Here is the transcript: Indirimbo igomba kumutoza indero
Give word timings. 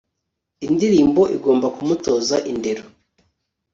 Indirimbo 0.67 1.21
igomba 1.35 1.67
kumutoza 1.75 2.35
indero 2.51 2.83